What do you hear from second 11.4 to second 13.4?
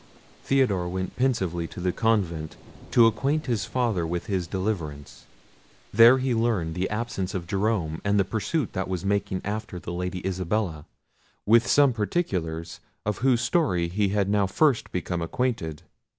with some particulars of